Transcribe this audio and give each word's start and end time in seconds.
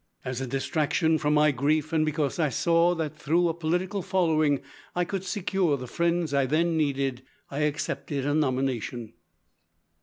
As 0.25 0.41
a 0.41 0.47
distraction 0.47 1.19
from 1.19 1.35
my 1.35 1.51
grief, 1.51 1.93
and 1.93 2.03
because 2.03 2.39
I 2.39 2.49
saw 2.49 2.95
that 2.95 3.15
through 3.15 3.47
a 3.47 3.53
political 3.53 4.01
following 4.01 4.61
I 4.95 5.05
could 5.05 5.23
secure 5.23 5.77
the 5.77 5.85
friends 5.85 6.33
I 6.33 6.47
then 6.47 6.75
needed, 6.75 7.21
I 7.51 7.59
accepted 7.59 8.25
a 8.25 8.33
nomination." 8.33 9.13